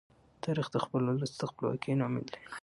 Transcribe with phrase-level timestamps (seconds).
[0.43, 2.39] تاریخ د خپل ولس د خپلواکۍ لامل دی.